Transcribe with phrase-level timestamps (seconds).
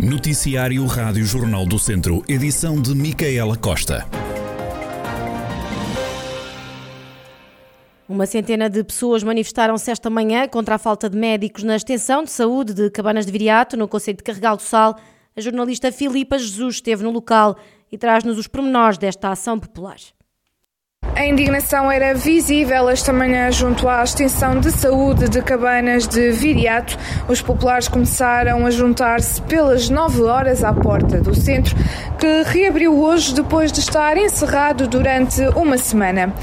[0.00, 4.06] Noticiário Rádio Jornal do Centro, edição de Micaela Costa.
[8.08, 12.30] Uma centena de pessoas manifestaram-se esta manhã contra a falta de médicos na extensão de
[12.30, 14.96] saúde de Cabanas de Viriato, no Conselho de Carregal do Sal.
[15.36, 17.56] A jornalista Filipa Jesus esteve no local
[17.90, 19.96] e traz-nos os pormenores desta ação popular.
[21.18, 26.96] A indignação era visível esta manhã junto à extensão de saúde de Cabanas de Viriato.
[27.26, 31.74] Os populares começaram a juntar-se pelas 9 horas à porta do centro,
[32.18, 36.34] que reabriu hoje depois de estar encerrado durante uma semana.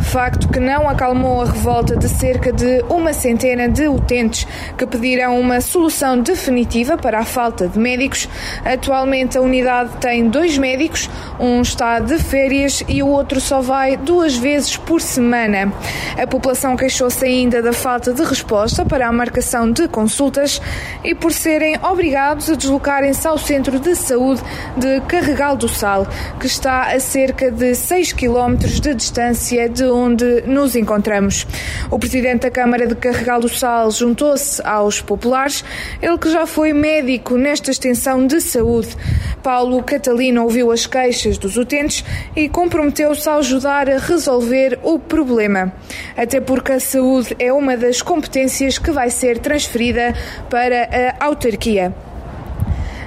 [0.00, 4.44] Facto que não acalmou a revolta de cerca de uma centena de utentes
[4.76, 8.28] que pediram uma solução definitiva para a falta de médicos.
[8.64, 11.08] Atualmente a unidade tem dois médicos,
[11.38, 15.72] um está de férias e o outro só vai duas vezes por semana.
[16.20, 20.60] A população queixou-se ainda da falta de resposta para a marcação de consultas
[21.04, 24.42] e por serem obrigados a deslocarem-se ao centro de saúde
[24.76, 26.06] de Carregal do Sal,
[26.40, 31.46] que está a cerca de 6 km de distância de onde nos encontramos.
[31.90, 35.62] O presidente da Câmara de Carregal do Sal juntou-se aos populares,
[36.00, 38.96] ele que já foi médico nesta extensão de saúde.
[39.42, 42.02] Paulo Catalino ouviu as queixas dos utentes
[42.34, 45.70] e comprometeu-se a ajudar a resolver o problema.
[46.16, 50.14] Até porque a saúde é uma das competências que vai ser transferida
[50.48, 51.92] para a autarquia.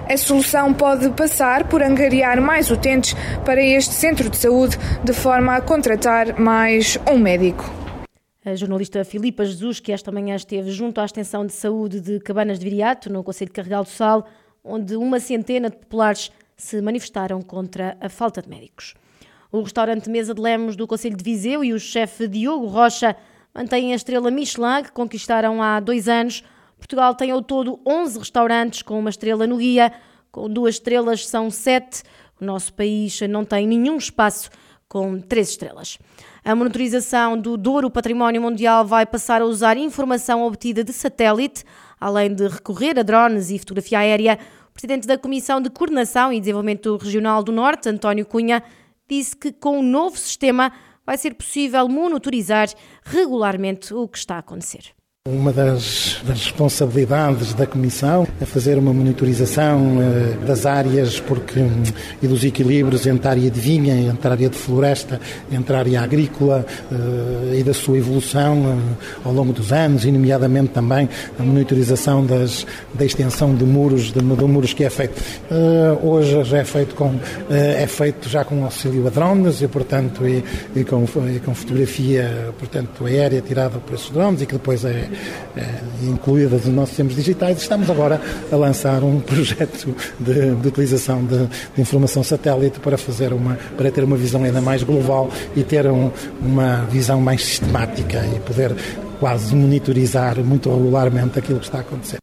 [0.10, 3.16] A solução pode passar por angariar mais utentes
[3.46, 7.64] para este centro de saúde, de forma a contratar mais um médico.
[8.46, 12.60] A jornalista Filipa Jesus, que esta manhã esteve junto à extensão de saúde de Cabanas
[12.60, 14.28] de Viriato, no Conselho de Carregal do Sal,
[14.62, 18.96] onde uma centena de populares se manifestaram contra a falta de médicos.
[19.50, 23.16] O restaurante Mesa de Lemos do Conselho de Viseu e o chefe Diogo Rocha
[23.56, 26.44] mantêm a estrela Michelin que conquistaram há dois anos.
[26.84, 29.94] Portugal tem ao todo 11 restaurantes com uma estrela no guia,
[30.30, 32.04] com duas estrelas são sete.
[32.42, 34.50] O nosso país não tem nenhum espaço
[34.86, 35.98] com três estrelas.
[36.44, 41.64] A monitorização do Douro Património Mundial vai passar a usar informação obtida de satélite,
[41.98, 44.38] além de recorrer a drones e fotografia aérea.
[44.70, 48.62] O presidente da Comissão de Coordenação e Desenvolvimento Regional do Norte, António Cunha,
[49.10, 50.74] disse que com o novo sistema
[51.06, 52.68] vai ser possível monitorizar
[53.06, 54.94] regularmente o que está a acontecer.
[55.26, 61.82] Uma das, das, responsabilidades da Comissão é fazer uma monitorização uh, das áreas porque, um,
[62.22, 65.80] e dos equilíbrios entre a área de vinha, entre a área de floresta, entre a
[65.80, 71.08] área agrícola uh, e da sua evolução uh, ao longo dos anos, e nomeadamente também
[71.40, 75.24] a monitorização das, da extensão de muros, de, de muros que é feito.
[76.04, 77.16] hoje já é feito, com,
[77.50, 80.44] é feito já com auxílio a drones e, portanto, e,
[80.76, 85.13] e, com, e com fotografia portanto, aérea tirada por esses drones e que depois é,
[86.04, 91.48] incluídas nos nossos sistemas digitais, estamos agora a lançar um projeto de, de utilização de,
[91.48, 95.88] de, informação satélite para fazer uma, para ter uma visão ainda mais global e ter
[95.88, 98.76] um, uma visão mais sistemática e poder
[99.20, 102.18] quase monitorizar muito regularmente aquilo que está a acontecer.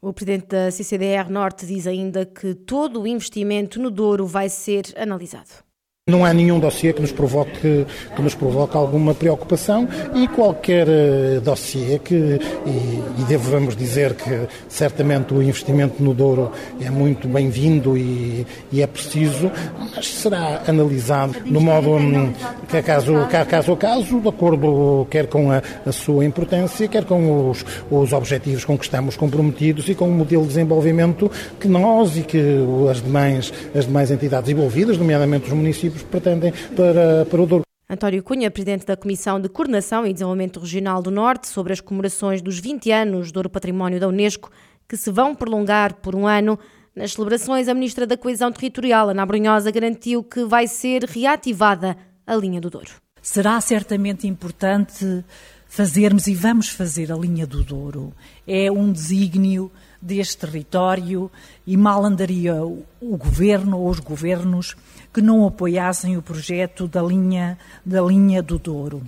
[0.00, 4.84] O presidente da CCDR Norte diz ainda que todo o investimento no Douro vai ser
[4.98, 5.63] analisado.
[6.06, 11.40] Não há nenhum dossiê que nos provoque, que nos provoque alguma preocupação e qualquer uh,
[11.40, 17.96] dossiê que, e, e devemos dizer que certamente o investimento no Douro é muito bem-vindo
[17.96, 19.50] e, e, é preciso,
[19.96, 22.34] mas será analisado no modo um,
[22.68, 23.14] que é caso,
[23.48, 28.12] caso a caso, de acordo quer com a, a sua importância, quer com os, os
[28.12, 32.42] objetivos com que estamos comprometidos e com o modelo de desenvolvimento que nós e que
[32.90, 37.64] as demais, as demais entidades envolvidas, nomeadamente os municípios, municípios pretendem para, para o Douro.
[37.88, 42.42] António Cunha, presidente da Comissão de Coordenação e Desenvolvimento Regional do Norte, sobre as comemorações
[42.42, 44.50] dos 20 anos do Ouro Património da Unesco,
[44.88, 46.58] que se vão prolongar por um ano.
[46.94, 52.34] Nas celebrações, a Ministra da Coesão Territorial, Ana Brunhosa, garantiu que vai ser reativada a
[52.34, 52.90] linha do Douro.
[53.20, 55.24] Será certamente importante
[55.66, 58.12] fazermos e vamos fazer a linha do Douro.
[58.46, 59.72] É um desígnio
[60.04, 61.30] deste território
[61.66, 64.76] e mal andaria o governo ou os governos
[65.12, 69.02] que não apoiassem o projeto da linha, da linha do Douro.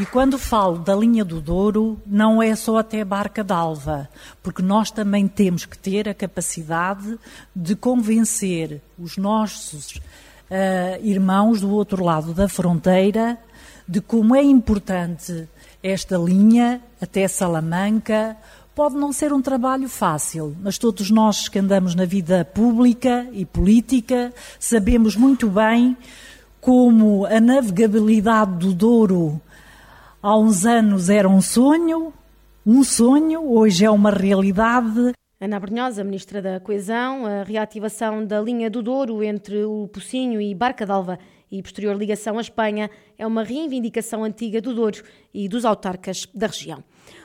[0.00, 4.08] E quando falo da linha do Douro, não é só até Barca d'Alva,
[4.40, 7.18] porque nós também temos que ter a capacidade
[7.54, 10.00] de convencer os nossos uh,
[11.02, 13.36] irmãos do outro lado da fronteira
[13.88, 15.48] de como é importante
[15.82, 18.36] esta linha até Salamanca,
[18.72, 23.44] Pode não ser um trabalho fácil, mas todos nós que andamos na vida pública e
[23.44, 25.96] política sabemos muito bem
[26.60, 29.38] como a navegabilidade do Douro
[30.22, 32.12] há uns anos era um sonho,
[32.64, 35.12] um sonho, hoje é uma realidade.
[35.40, 40.54] Ana Brunhosa, Ministra da Coesão, a reativação da linha do Douro entre o Pocinho e
[40.54, 41.18] Barca d'Alva
[41.50, 45.02] e posterior ligação à Espanha é uma reivindicação antiga do Douro
[45.34, 46.82] e dos autarcas da região.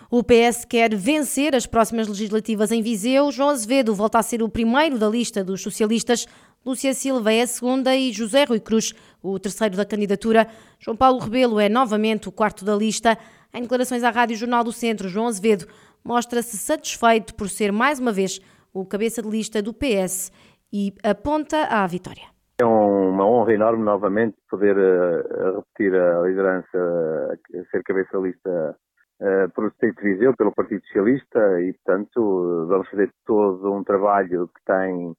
[0.10, 3.32] O PS quer vencer as próximas legislativas em Viseu.
[3.32, 6.28] João Azevedo volta a ser o primeiro da lista dos socialistas.
[6.66, 10.48] Lúcia Silva é a segunda e José Rui Cruz, o terceiro da candidatura.
[10.80, 13.18] João Paulo Rebelo é novamente o quarto da lista.
[13.54, 15.68] Em declarações à Rádio Jornal do Centro, João Azevedo
[16.04, 18.40] mostra-se satisfeito por ser mais uma vez
[18.74, 20.32] o cabeça de lista do PS
[20.72, 22.35] e aponta à vitória.
[22.58, 28.78] É uma honra enorme novamente poder uh, repetir a liderança, uh, ser cabeça lista
[29.20, 34.48] uh, pelo Distrito de Viseu, pelo Partido Socialista e, portanto, vamos fazer todo um trabalho
[34.48, 35.14] que tem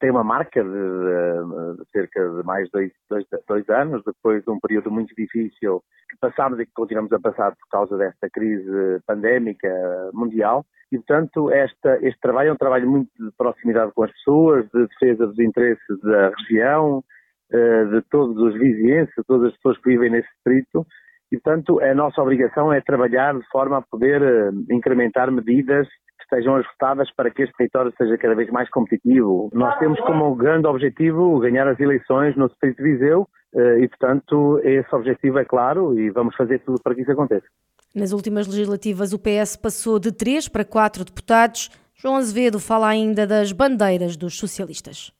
[0.00, 4.50] tem uma marca de, de, de cerca de mais dois, dois, dois, anos, depois de
[4.50, 9.00] um período muito difícil que passámos e que continuamos a passar por causa desta crise
[9.06, 9.68] pandémica
[10.12, 10.64] mundial.
[10.90, 14.86] E, portanto, esta, este trabalho é um trabalho muito de proximidade com as pessoas, de
[14.88, 17.04] defesa dos interesses da região,
[17.52, 20.86] eh, de todos os vizinhenses, de todas as pessoas que vivem nesse distrito.
[21.30, 25.86] E, portanto, a nossa obrigação é trabalhar de forma a poder eh, incrementar medidas
[26.30, 29.50] sejam ajustadas para que este território seja cada vez mais competitivo.
[29.52, 34.60] Nós temos como grande objetivo ganhar as eleições no Distrito de Viseu eh, e, portanto,
[34.64, 37.46] esse objetivo é claro e vamos fazer tudo para que isso aconteça.
[37.94, 41.68] Nas últimas legislativas, o PS passou de 3 para 4 deputados.
[41.96, 45.12] João Azevedo fala ainda das bandeiras dos socialistas.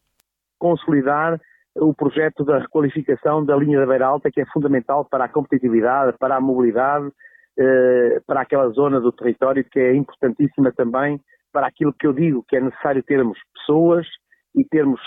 [0.59, 1.41] Consolidar
[1.75, 6.17] o projeto da requalificação da linha da Beira Alta, que é fundamental para a competitividade,
[6.19, 7.11] para a mobilidade
[7.61, 11.21] eh, para aquela zona do território que é importantíssima também
[11.53, 14.07] para aquilo que eu digo, que é necessário termos pessoas
[14.55, 14.99] e termos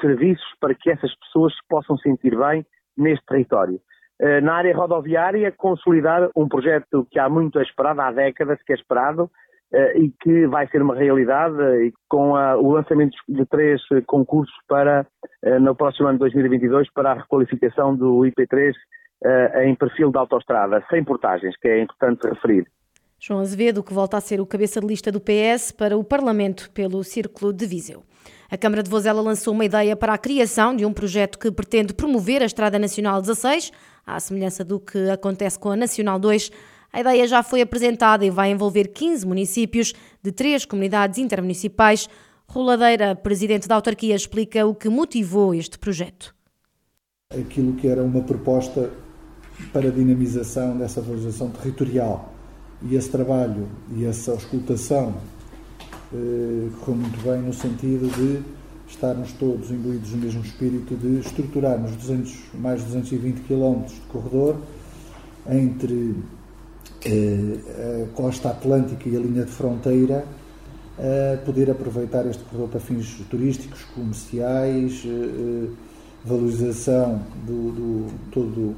[0.00, 2.66] serviços para que essas pessoas se possam sentir bem
[2.96, 3.78] neste território.
[4.20, 8.72] Eh, na área rodoviária, consolidar um projeto que há muito é esperado, há décadas que
[8.72, 9.30] é esperado,
[9.72, 15.06] eh, e que vai ser uma realidade com o lançamento de três concursos para
[15.60, 18.74] no próximo ano de 2022 para a requalificação do IP3 uh,
[19.62, 22.66] em perfil de autoestrada, sem portagens, que é importante referir.
[23.24, 26.68] João Azevedo, que volta a ser o cabeça de lista do PS para o Parlamento
[26.72, 28.02] pelo Círculo de Viseu.
[28.50, 31.94] A Câmara de Vozela lançou uma ideia para a criação de um projeto que pretende
[31.94, 33.70] promover a Estrada Nacional 16,
[34.04, 36.50] à semelhança do que acontece com a Nacional 2.
[36.92, 42.08] A ideia já foi apresentada e vai envolver 15 municípios de três comunidades intermunicipais.
[42.48, 46.34] Roladeira, presidente da autarquia, explica o que motivou este projeto.
[47.32, 48.90] Aquilo que era uma proposta
[49.72, 52.32] para a dinamização dessa valorização territorial.
[52.82, 55.14] E esse trabalho e essa auscultação
[56.12, 58.42] eh, correu muito bem no sentido de
[58.88, 64.56] estarmos todos imbuídos no mesmo espírito de estruturarmos 200, mais de 220 km de corredor
[65.48, 66.16] entre
[67.04, 70.24] eh, a costa atlântica e a linha de fronteira,
[71.44, 75.68] poder aproveitar este corredor para fins turísticos, comerciais, eh,
[76.24, 78.76] valorização do, do todo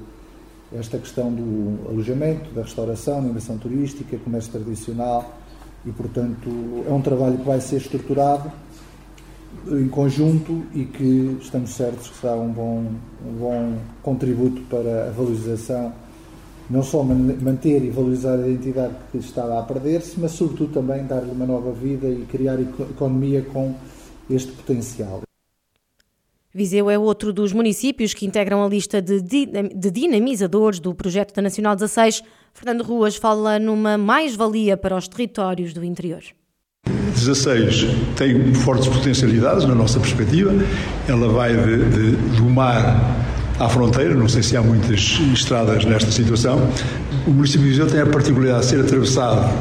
[0.73, 5.39] esta questão do alojamento, da restauração, da animação turística, comércio tradicional
[5.87, 8.51] e, portanto, é um trabalho que vai ser estruturado
[9.69, 12.87] em conjunto e que estamos certos que será um bom,
[13.27, 15.93] um bom contributo para a valorização,
[16.69, 21.31] não só manter e valorizar a identidade que estava a perder-se, mas sobretudo também dar-lhe
[21.31, 23.75] uma nova vida e criar economia com
[24.29, 25.23] este potencial.
[26.55, 29.21] Viseu é outro dos municípios que integram a lista de,
[29.91, 32.23] dinamizadores do projeto da Nacional 16.
[32.53, 36.23] Fernando Ruas fala numa mais-valia para os territórios do interior.
[36.87, 40.53] 16 tem fortes potencialidades na nossa perspectiva.
[41.09, 43.01] Ela vai de, de, do mar
[43.59, 46.61] à fronteira, não sei se há muitas estradas nesta situação.
[47.27, 49.53] O município de Viseu tem a particularidade de ser atravessado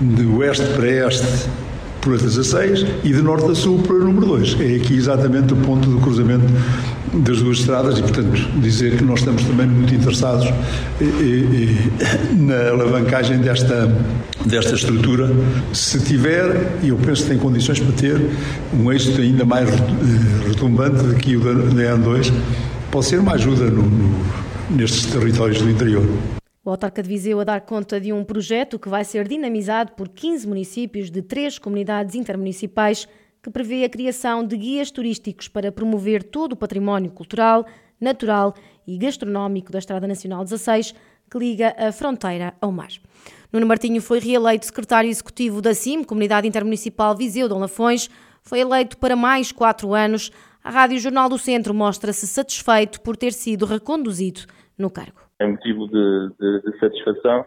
[0.00, 1.48] de oeste para este
[2.04, 4.60] por 16 e de norte a sul por número 2.
[4.60, 6.44] É aqui exatamente o ponto do cruzamento
[7.14, 10.46] das duas estradas e, portanto, dizer que nós estamos também muito interessados
[11.00, 11.92] e, e,
[12.34, 13.90] na alavancagem desta,
[14.44, 15.30] desta estrutura.
[15.72, 18.20] Se tiver, e eu penso que tem condições para ter,
[18.78, 19.70] um êxito ainda mais
[20.46, 22.32] retumbante do que o da, da N2,
[22.90, 24.20] pode ser uma ajuda no, no,
[24.70, 26.04] nestes territórios do interior.
[26.64, 30.08] O autarca de Viseu a dar conta de um projeto que vai ser dinamizado por
[30.08, 33.06] 15 municípios de três comunidades intermunicipais
[33.42, 37.66] que prevê a criação de guias turísticos para promover todo o património cultural,
[38.00, 38.54] natural
[38.86, 40.94] e gastronómico da Estrada Nacional 16,
[41.30, 42.88] que liga a fronteira ao mar.
[43.52, 48.08] Nuno Martinho foi reeleito secretário executivo da CIM, Comunidade Intermunicipal Viseu Dom Lafões.
[48.42, 50.32] Foi eleito para mais quatro anos.
[50.62, 54.46] A Rádio Jornal do Centro mostra-se satisfeito por ter sido reconduzido
[54.78, 57.44] no cargo é motivo de, de, de satisfação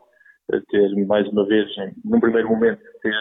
[0.70, 1.70] ter mais uma vez,
[2.06, 3.14] num primeiro momento, ter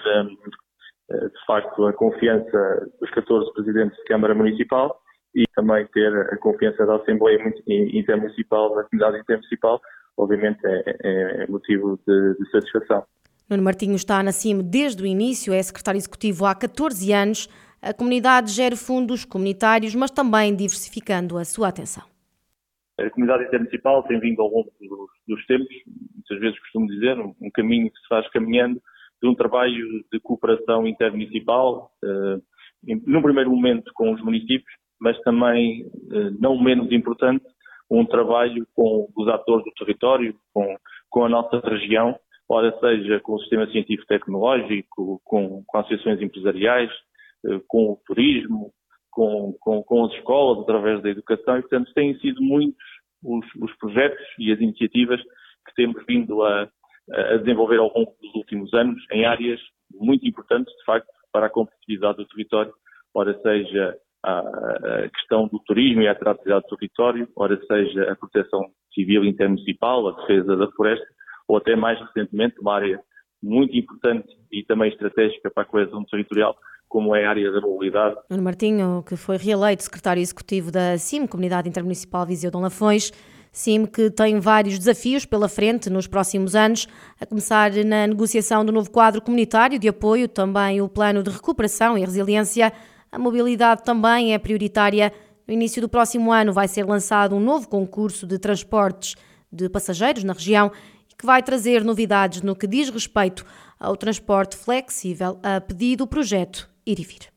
[1.11, 4.96] de facto a confiança dos 14 presidentes de Câmara Municipal
[5.35, 9.80] e também ter a confiança da Assembleia Intermunicipal, da comunidade intermunicipal,
[10.16, 13.04] obviamente é, é, é motivo de, de satisfação.
[13.49, 17.49] Nuno Martinho está na CIM desde o início, é secretário executivo há 14 anos.
[17.80, 22.15] A comunidade gera fundos comunitários, mas também diversificando a sua atenção.
[22.99, 25.69] A comunidade intermunicipal tem vindo ao longo dos, dos tempos,
[26.15, 28.81] muitas vezes costumo dizer, um, um, caminho que se faz caminhando
[29.23, 32.43] de um trabalho de cooperação intermunicipal, uh,
[33.07, 37.45] num primeiro momento com os municípios, mas também, uh, não menos importante,
[37.91, 40.76] um trabalho com os atores do território, com,
[41.11, 46.91] com a nossa região, ora seja com o sistema científico-tecnológico, com, com associações empresariais,
[47.47, 48.73] eh, com o turismo,
[49.11, 52.86] com, com, com, as escolas, através da educação, e portanto têm sido muitos
[53.23, 56.68] os, os projetos e as iniciativas que temos vindo a,
[57.11, 59.61] a, desenvolver ao longo dos últimos anos em áreas
[59.92, 62.73] muito importantes, de facto, para a competitividade do território,
[63.14, 68.70] ora seja a, questão do turismo e a atratividade do território, ora seja a proteção
[68.94, 71.06] civil intermunicipal, a defesa da floresta,
[71.49, 73.00] ou até mais recentemente uma área
[73.42, 76.56] muito importante e também estratégica para a coesão territorial,
[76.97, 78.17] como é a área da mobilidade.
[78.31, 83.12] Nuno Martinho, que foi reeleito secretário executivo da CIM, Comunidade Intermunicipal Viseu Dom Lafões,
[83.53, 86.88] CIM que tem vários desafios pela frente nos próximos anos,
[87.21, 91.99] a começar na negociação do novo quadro comunitário de apoio, também o plano de recuperação
[91.99, 92.73] e resiliência.
[93.12, 95.12] A mobilidade também é prioritária.
[95.47, 99.17] No início do próximo ano vai ser lançado um novo concurso de transportes
[99.53, 100.73] de passageiros na região
[101.19, 103.45] que vai trazer novidades no que diz respeito
[103.79, 107.36] ao transporte flexível a pedido do projeto Ir e Vir.